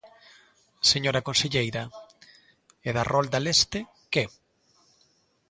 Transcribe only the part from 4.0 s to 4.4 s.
¿que?